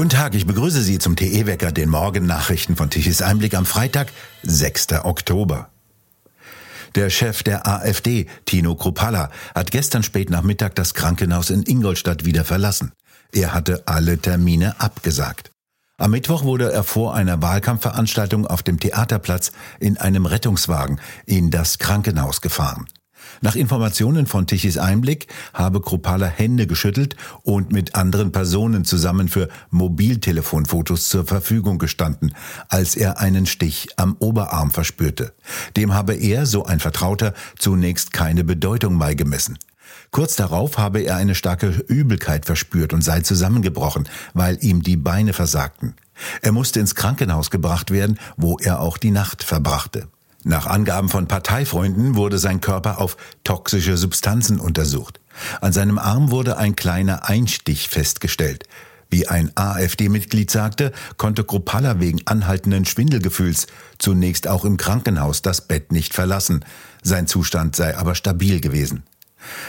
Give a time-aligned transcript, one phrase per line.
[0.00, 4.10] Guten Tag, ich begrüße Sie zum TE-Wecker, den Morgennachrichten von Tichys Einblick am Freitag,
[4.44, 5.04] 6.
[5.04, 5.68] Oktober.
[6.94, 12.46] Der Chef der AfD, Tino Kruppalla, hat gestern spät Nachmittag das Krankenhaus in Ingolstadt wieder
[12.46, 12.92] verlassen.
[13.30, 15.50] Er hatte alle Termine abgesagt.
[15.98, 21.78] Am Mittwoch wurde er vor einer Wahlkampfveranstaltung auf dem Theaterplatz in einem Rettungswagen in das
[21.78, 22.86] Krankenhaus gefahren.
[23.42, 29.48] Nach Informationen von Tichys Einblick habe Kruppala Hände geschüttelt und mit anderen Personen zusammen für
[29.70, 32.34] Mobiltelefonfotos zur Verfügung gestanden,
[32.68, 35.32] als er einen Stich am Oberarm verspürte.
[35.74, 39.58] Dem habe er, so ein Vertrauter, zunächst keine Bedeutung beigemessen.
[40.10, 45.32] Kurz darauf habe er eine starke Übelkeit verspürt und sei zusammengebrochen, weil ihm die Beine
[45.32, 45.94] versagten.
[46.42, 50.08] Er musste ins Krankenhaus gebracht werden, wo er auch die Nacht verbrachte.
[50.42, 55.20] Nach Angaben von Parteifreunden wurde sein Körper auf toxische Substanzen untersucht.
[55.60, 58.64] An seinem Arm wurde ein kleiner Einstich festgestellt.
[59.10, 63.66] Wie ein AfD-Mitglied sagte, konnte Kruppalla wegen anhaltenden Schwindelgefühls
[63.98, 66.64] zunächst auch im Krankenhaus das Bett nicht verlassen.
[67.02, 69.02] Sein Zustand sei aber stabil gewesen.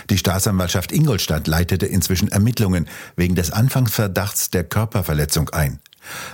[0.10, 5.80] Die Staatsanwaltschaft Ingolstadt leitete inzwischen Ermittlungen wegen des Anfangsverdachts der Körperverletzung ein.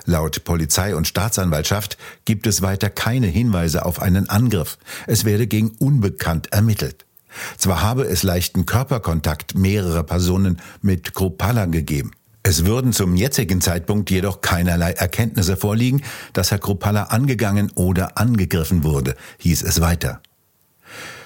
[0.06, 4.78] Laut Polizei und Staatsanwaltschaft gibt es weiter keine Hinweise auf einen Angriff.
[5.08, 7.06] Es werde gegen Unbekannt ermittelt.
[7.58, 12.12] Zwar habe es leichten Körperkontakt mehrerer Personen mit Kruppalla gegeben.
[12.44, 18.86] Es würden zum jetzigen Zeitpunkt jedoch keinerlei Erkenntnisse vorliegen, dass Herr Kruppalla angegangen oder angegriffen
[18.86, 20.22] wurde, hieß es weiter.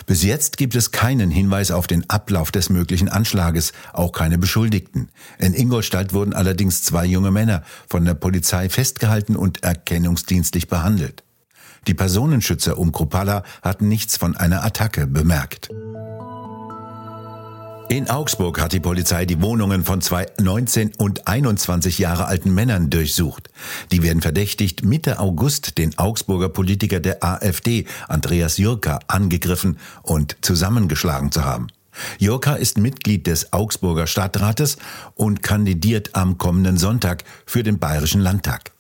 [0.06, 5.10] Bis jetzt gibt es keinen Hinweis auf den Ablauf des möglichen Anschlages, auch keine Beschuldigten.
[5.38, 11.24] In Ingolstadt wurden allerdings zwei junge Männer von der Polizei festgehalten und erkennungsdienstlich behandelt.
[11.88, 15.70] Die Personenschützer um Kruppalla hatten nichts von einer Attacke bemerkt.
[17.92, 22.90] In Augsburg hat die Polizei die Wohnungen von zwei 19 und 21 Jahre alten Männern
[22.90, 23.50] durchsucht.
[23.92, 31.34] Die werden verdächtigt, Mitte August den Augsburger Politiker der AfD, Andreas Jurka, angegriffen und zusammengeschlagen
[31.34, 31.68] zu haben.
[32.18, 34.78] Jurka ist Mitglied des Augsburger Stadtrates
[35.16, 38.72] und kandidiert am kommenden Sonntag für den Bayerischen Landtag.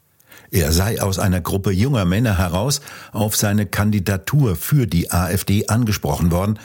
[0.52, 2.80] Er sei aus einer Gruppe junger Männer heraus
[3.12, 6.58] auf seine Kandidatur für die AfD angesprochen worden,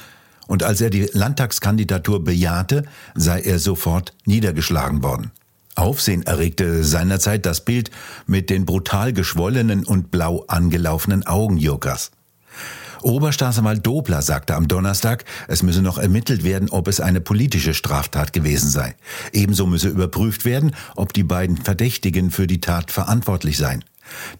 [0.46, 2.84] und als er die Landtagskandidatur bejahte,
[3.14, 5.32] sei er sofort niedergeschlagen worden.
[5.74, 7.90] Aufsehen erregte seinerzeit das Bild
[8.26, 12.12] mit den brutal geschwollenen und blau angelaufenen Augen Jokers.
[13.02, 18.32] Oberstaatsanwalt Dobler sagte am Donnerstag, es müsse noch ermittelt werden, ob es eine politische Straftat
[18.32, 18.96] gewesen sei.
[19.32, 23.84] Ebenso müsse überprüft werden, ob die beiden Verdächtigen für die Tat verantwortlich seien.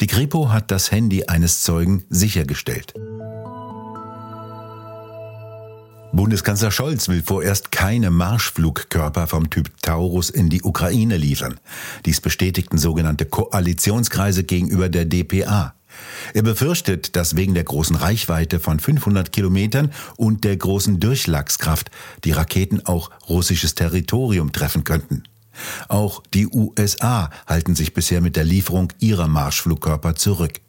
[0.01, 2.95] Die Kripo hat das Handy eines Zeugen sichergestellt.
[6.17, 11.61] Bundeskanzler Scholz will vorerst keine Marschflugkörper vom Typ Taurus in die Ukraine liefern.
[12.07, 15.75] Dies bestätigten sogenannte Koalitionskreise gegenüber der DPA.
[16.33, 21.91] Er befürchtet, dass wegen der großen Reichweite von 500 Kilometern und der großen Durchschlagskraft
[22.25, 25.23] die Raketen auch russisches Territorium treffen könnten.
[25.89, 30.61] Auch die USA halten sich bisher mit der Lieferung ihrer Marschflugkörper zurück.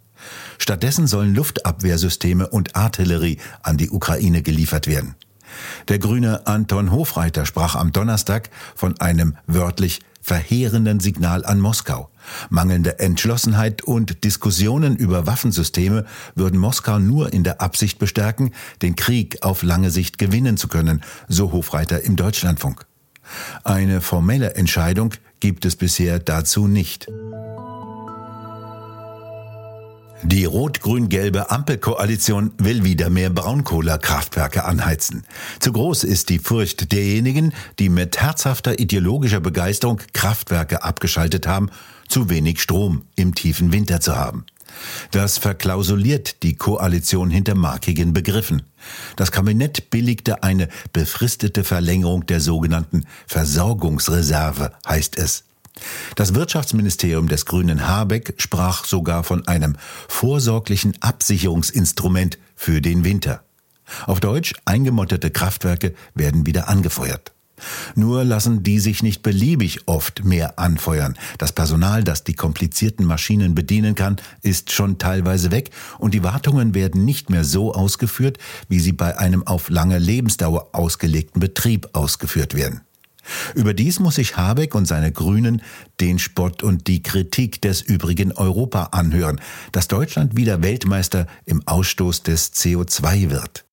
[0.58, 5.16] Stattdessen sollen Luftabwehrsysteme und Artillerie an die Ukraine geliefert werden.
[5.88, 12.09] Der Grüne Anton Hofreiter sprach am Donnerstag von einem wörtlich verheerenden Signal an Moskau.
[12.50, 18.51] Mangelnde Entschlossenheit und Diskussionen über Waffensysteme würden Moskau nur in der Absicht bestärken,
[18.81, 22.85] den Krieg auf lange Sicht gewinnen zu können, so Hofreiter im Deutschlandfunk.
[23.63, 27.07] Eine formelle Entscheidung gibt es bisher dazu nicht.
[30.23, 35.23] Die rot-grün-gelbe Ampelkoalition will wieder mehr Braunkohlekraftwerke anheizen.
[35.59, 41.69] Zu groß ist die Furcht derjenigen, die mit herzhafter ideologischer Begeisterung Kraftwerke abgeschaltet haben,
[42.07, 44.45] zu wenig Strom im tiefen Winter zu haben.
[45.11, 48.63] Das verklausuliert die Koalition hinter markigen Begriffen.
[49.16, 55.43] Das Kabinett billigte eine befristete Verlängerung der sogenannten Versorgungsreserve, heißt es.
[56.16, 59.76] Das Wirtschaftsministerium des Grünen Habeck sprach sogar von einem
[60.08, 63.44] vorsorglichen Absicherungsinstrument für den Winter.
[64.06, 67.32] Auf Deutsch, eingemottete Kraftwerke werden wieder angefeuert.
[67.96, 71.18] Nur lassen die sich nicht beliebig oft mehr anfeuern.
[71.40, 76.76] Das Personal, das die komplizierten Maschinen bedienen kann, ist schon teilweise weg und die Wartungen
[76.76, 78.38] werden nicht mehr so ausgeführt,
[78.70, 82.82] wie sie bei einem auf lange Lebensdauer ausgelegten Betrieb ausgeführt werden.
[83.56, 85.62] Überdies muss sich Habeck und seine Grünen
[86.00, 89.40] den Spott und die Kritik des übrigen Europa anhören,
[89.72, 93.68] dass Deutschland wieder Weltmeister im Ausstoß des CO2 wird.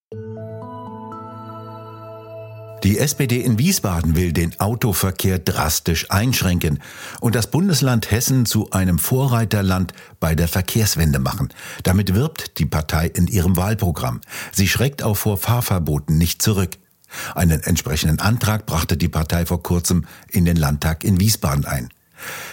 [2.85, 6.81] Die SPD in Wiesbaden will den Autoverkehr drastisch einschränken
[7.23, 11.49] und das Bundesland Hessen zu einem Vorreiterland bei der Verkehrswende machen.
[11.83, 14.21] Damit wirbt die Partei in ihrem Wahlprogramm.
[14.53, 16.77] Sie schreckt auch vor Fahrverboten nicht zurück.
[17.35, 21.89] Einen entsprechenden Antrag brachte die Partei vor kurzem in den Landtag in Wiesbaden ein.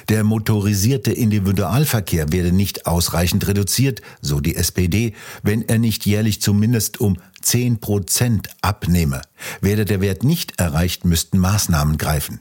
[0.09, 5.13] Der motorisierte Individualverkehr werde nicht ausreichend reduziert, so die SPD,
[5.43, 9.21] wenn er nicht jährlich zumindest um 10 Prozent abnehme.
[9.61, 12.39] Werde der Wert nicht erreicht, müssten Maßnahmen greifen.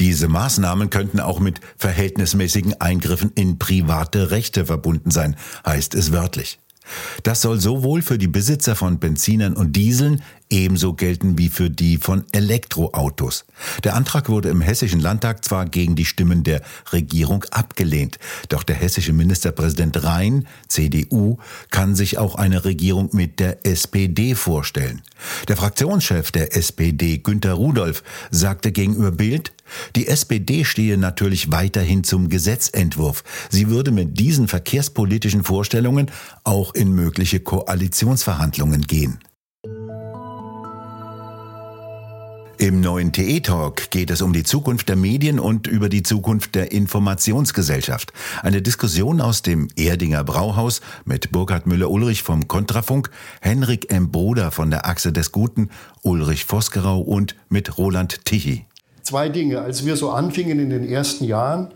[0.00, 6.58] Diese Maßnahmen könnten auch mit verhältnismäßigen Eingriffen in private Rechte verbunden sein, heißt es wörtlich.
[7.22, 11.98] Das soll sowohl für die Besitzer von Benzinern und Dieseln ebenso gelten wie für die
[11.98, 13.44] von Elektroautos.
[13.84, 16.62] Der Antrag wurde im Hessischen Landtag zwar gegen die Stimmen der
[16.92, 18.18] Regierung abgelehnt,
[18.48, 21.38] doch der hessische Ministerpräsident Rhein, CDU,
[21.70, 25.02] kann sich auch eine Regierung mit der SPD vorstellen.
[25.48, 29.52] Der Fraktionschef der SPD, Günter Rudolph, sagte gegenüber Bild,
[29.96, 33.24] die SPD stehe natürlich weiterhin zum Gesetzentwurf.
[33.50, 36.10] Sie würde mit diesen verkehrspolitischen Vorstellungen
[36.44, 39.18] auch in mögliche Koalitionsverhandlungen gehen.
[42.60, 46.72] Im neuen TE-Talk geht es um die Zukunft der Medien und über die Zukunft der
[46.72, 48.12] Informationsgesellschaft.
[48.42, 53.10] Eine Diskussion aus dem Erdinger Brauhaus mit Burkhard Müller-Ulrich vom Kontrafunk,
[53.40, 54.10] Henrik M.
[54.10, 55.70] Broder von der Achse des Guten,
[56.02, 58.64] Ulrich Vosgerau und mit Roland Tichy.
[59.04, 59.60] Zwei Dinge.
[59.60, 61.68] Als wir so anfingen in den ersten Jahren,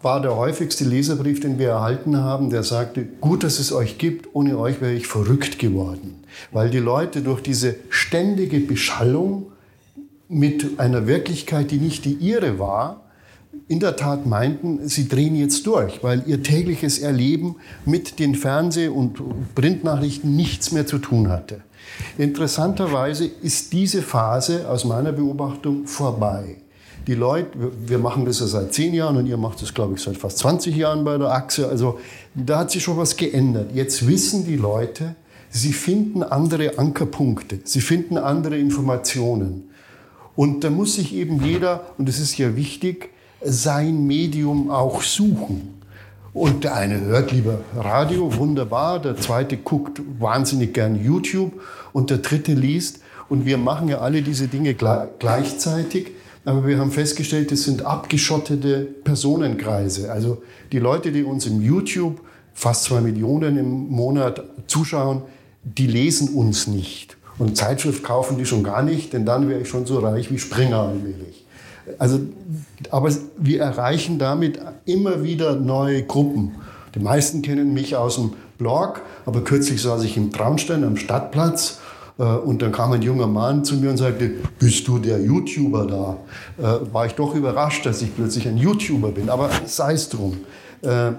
[0.00, 4.34] war der häufigste Leserbrief, den wir erhalten haben, der sagte, gut, dass es euch gibt,
[4.34, 6.24] ohne euch wäre ich verrückt geworden.
[6.50, 9.52] Weil die Leute durch diese ständige Beschallung
[10.28, 13.02] mit einer Wirklichkeit, die nicht die ihre war,
[13.68, 18.88] in der Tat meinten, sie drehen jetzt durch, weil ihr tägliches Erleben mit den Fernseh-
[18.88, 19.20] und
[19.54, 21.62] Printnachrichten nichts mehr zu tun hatte.
[22.18, 26.56] Interessanterweise ist diese Phase aus meiner Beobachtung vorbei.
[27.06, 27.50] Die Leute,
[27.86, 30.38] wir machen das ja seit zehn Jahren und ihr macht das, glaube ich, seit fast
[30.38, 31.68] 20 Jahren bei der Achse.
[31.68, 32.00] Also
[32.34, 33.70] da hat sich schon was geändert.
[33.74, 35.14] Jetzt wissen die Leute,
[35.50, 39.70] sie finden andere Ankerpunkte, sie finden andere Informationen.
[40.36, 43.10] Und da muss sich eben jeder, und das ist ja wichtig,
[43.42, 45.80] sein Medium auch suchen.
[46.32, 51.52] Und der eine hört lieber Radio, wunderbar, der zweite guckt wahnsinnig gern YouTube
[51.94, 53.00] und der dritte liest.
[53.30, 56.08] Und wir machen ja alle diese Dinge gleichzeitig.
[56.44, 60.12] Aber wir haben festgestellt, es sind abgeschottete Personenkreise.
[60.12, 62.20] Also die Leute, die uns im YouTube
[62.52, 65.22] fast zwei Millionen im Monat zuschauen,
[65.64, 67.15] die lesen uns nicht.
[67.38, 70.38] Und Zeitschrift kaufen die schon gar nicht, denn dann wäre ich schon so reich wie
[70.38, 71.44] Springer allmählich.
[71.98, 72.20] Also,
[72.90, 76.56] aber wir erreichen damit immer wieder neue Gruppen.
[76.94, 81.78] Die meisten kennen mich aus dem Blog, aber kürzlich saß ich im Traunstein am Stadtplatz
[82.18, 85.86] äh, und dann kam ein junger Mann zu mir und sagte, bist du der YouTuber
[85.86, 86.16] da?
[86.58, 90.38] Äh, war ich doch überrascht, dass ich plötzlich ein YouTuber bin, aber sei es drum.
[90.82, 91.12] Äh,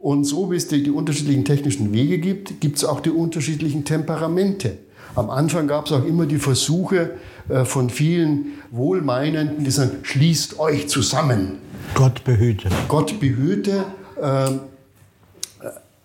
[0.00, 3.84] und so wie es die, die unterschiedlichen technischen Wege gibt, gibt es auch die unterschiedlichen
[3.84, 4.78] Temperamente.
[5.14, 7.12] Am Anfang gab es auch immer die Versuche
[7.48, 11.58] äh, von vielen Wohlmeinenden, die sagen, schließt euch zusammen.
[11.94, 12.68] Gott behüte.
[12.88, 13.84] Gott behüte,
[14.22, 14.60] ähm,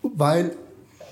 [0.02, 0.52] weil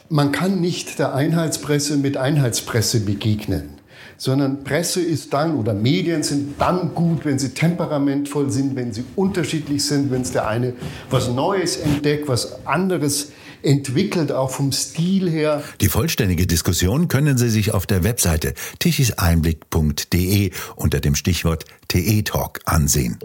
[0.09, 3.82] man kann nicht der Einheitspresse mit Einheitspresse begegnen
[4.17, 9.03] sondern Presse ist dann oder Medien sind dann gut, wenn sie temperamentvoll sind, wenn sie
[9.15, 10.73] unterschiedlich sind, wenn es der eine
[11.09, 13.31] was Neues entdeckt, was anderes
[13.63, 15.63] entwickelt, auch vom Stil her.
[15.81, 23.19] Die vollständige Diskussion können Sie sich auf der Webseite tichiseinblick.de unter dem Stichwort TE-Talk ansehen.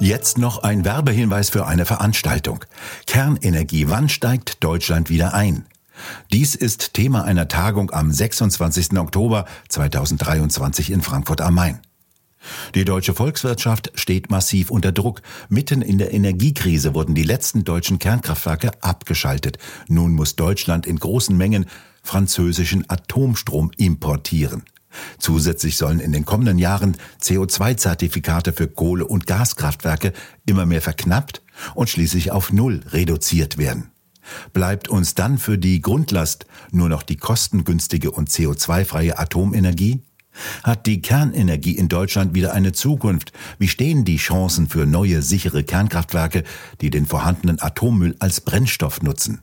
[0.00, 2.64] Jetzt noch ein Werbehinweis für eine Veranstaltung.
[3.06, 5.64] Kernenergie, wann steigt Deutschland wieder ein?
[6.32, 8.98] Dies ist Thema einer Tagung am 26.
[8.98, 11.80] Oktober 2023 in Frankfurt am Main.
[12.74, 15.22] Die deutsche Volkswirtschaft steht massiv unter Druck.
[15.48, 19.58] Mitten in der Energiekrise wurden die letzten deutschen Kernkraftwerke abgeschaltet.
[19.88, 21.66] Nun muss Deutschland in großen Mengen
[22.02, 24.62] französischen Atomstrom importieren.
[25.18, 30.12] Zusätzlich sollen in den kommenden Jahren CO2-Zertifikate für Kohle- und Gaskraftwerke
[30.46, 31.42] immer mehr verknappt
[31.74, 33.90] und schließlich auf Null reduziert werden.
[34.52, 40.02] Bleibt uns dann für die Grundlast nur noch die kostengünstige und CO2-freie Atomenergie?
[40.62, 43.32] Hat die Kernenergie in Deutschland wieder eine Zukunft?
[43.58, 46.44] Wie stehen die Chancen für neue, sichere Kernkraftwerke,
[46.80, 49.40] die den vorhandenen Atommüll als Brennstoff nutzen?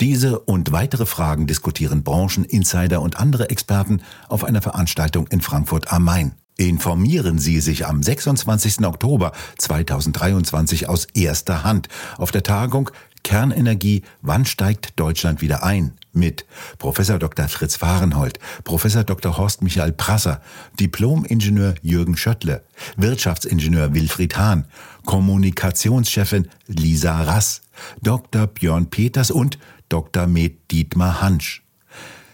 [0.00, 5.92] Diese und weitere Fragen diskutieren Branchen, Insider und andere Experten auf einer Veranstaltung in Frankfurt
[5.92, 6.32] am Main.
[6.58, 8.86] Informieren Sie sich am 26.
[8.86, 12.90] Oktober 2023 aus erster Hand auf der Tagung
[13.26, 15.94] Kernenergie, wann steigt Deutschland wieder ein?
[16.12, 16.46] Mit
[16.78, 17.48] Professor Dr.
[17.48, 19.36] Fritz Fahrenhold, Professor Dr.
[19.36, 20.40] Horst Michael Prasser,
[20.78, 22.62] Diplom-Ingenieur Jürgen Schöttle,
[22.96, 24.66] Wirtschaftsingenieur Wilfried Hahn,
[25.06, 27.62] Kommunikationschefin Lisa Rass,
[28.00, 28.46] Dr.
[28.46, 30.28] Björn Peters und Dr.
[30.28, 31.64] Med Dietmar Hansch.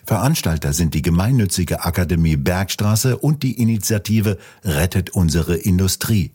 [0.04, 6.32] Veranstalter sind die gemeinnützige Akademie Bergstraße und die Initiative Rettet unsere Industrie.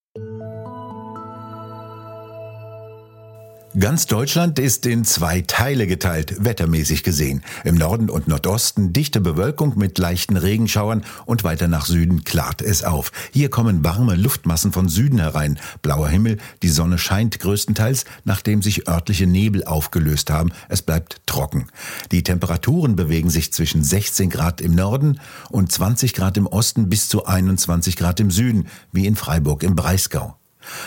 [3.79, 7.45] Ganz Deutschland ist in zwei Teile geteilt, wettermäßig gesehen.
[7.63, 12.83] Im Norden und Nordosten dichte Bewölkung mit leichten Regenschauern und weiter nach Süden klart es
[12.83, 13.13] auf.
[13.33, 15.57] Hier kommen warme Luftmassen von Süden herein.
[15.83, 20.51] Blauer Himmel, die Sonne scheint größtenteils, nachdem sich örtliche Nebel aufgelöst haben.
[20.69, 21.69] Es bleibt trocken.
[22.11, 27.09] Die Temperaturen bewegen sich zwischen 16 Grad im Norden und 20 Grad im Osten bis
[27.09, 30.40] zu 21 Grad im Süden, wie in Freiburg im Breisgau.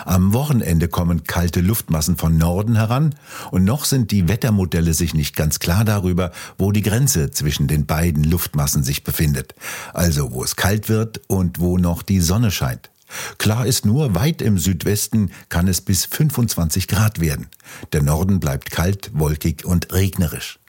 [0.05, 3.15] Am Wochenende kommen kalte Luftmassen von Norden heran
[3.51, 7.85] und noch sind die Wettermodelle sich nicht ganz klar darüber, wo die Grenze zwischen den
[7.85, 9.55] beiden Luftmassen sich befindet.
[9.93, 12.89] Also wo es kalt wird und wo noch die Sonne scheint.
[13.37, 17.47] Klar ist nur, weit im Südwesten kann es bis 25 Grad werden.
[17.91, 20.59] Der Norden bleibt kalt, wolkig und regnerisch.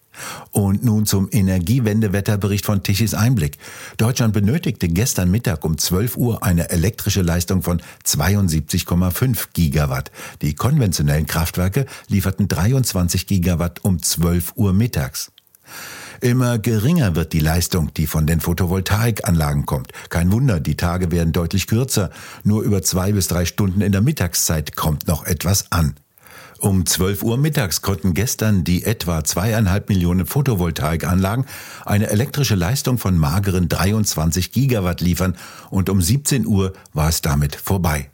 [0.50, 3.59] Und nun zum Energiewendewetterbericht von Tichys Einblick.
[3.97, 10.11] Deutschland benötigte gestern Mittag um 12 Uhr eine elektrische Leistung von 72,5 Gigawatt.
[10.42, 15.33] Die konventionellen Kraftwerke lieferten 23 Gigawatt um 12 Uhr mittags.
[16.21, 19.92] Immer geringer wird die Leistung, die von den Photovoltaikanlagen kommt.
[20.09, 22.11] Kein Wunder, die Tage werden deutlich kürzer.
[22.44, 25.97] Nur über zwei bis drei Stunden in der Mittagszeit kommt noch etwas an.
[26.64, 31.44] Um 12 Uhr mittags konnten gestern die etwa zweieinhalb Millionen Photovoltaikanlagen
[31.85, 35.37] eine elektrische Leistung von mageren 23 Gigawatt liefern
[35.68, 38.09] und um 17 Uhr war es damit vorbei.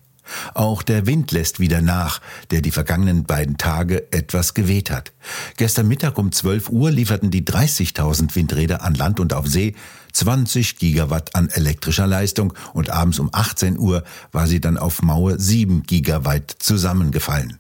[0.53, 5.13] Auch der Wind lässt wieder nach, der die vergangenen beiden Tage etwas geweht hat.
[5.57, 9.77] Gestern Mittag um 12 Uhr lieferten die 30.000 Windräder an Land und auf See
[10.13, 14.03] 20 Gigawatt an elektrischer Leistung und abends um 18 Uhr
[14.33, 17.60] war sie dann auf Mauer 7 Gigawatt zusammengefallen.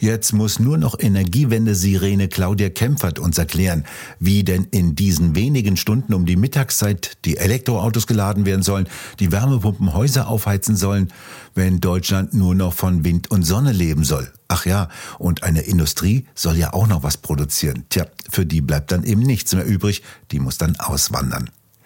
[0.00, 3.84] Jetzt muss nur noch Energiewende-Sirene Claudia Kempfert uns erklären,
[4.20, 8.88] wie denn in diesen wenigen Stunden um die Mittagszeit die Elektroautos geladen werden sollen,
[9.18, 11.12] die Wärmepumpen Häuser aufheizen sollen,
[11.54, 14.32] wenn Deutschland nur noch von Wind und Sonne leben soll.
[14.48, 14.88] Ach ja,
[15.18, 17.84] und eine Industrie soll ja auch noch was produzieren.
[17.90, 21.50] Tja, für die bleibt dann eben nichts mehr übrig, die muss dann auswandern.